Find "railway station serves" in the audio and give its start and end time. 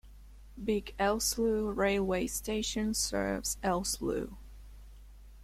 1.77-3.57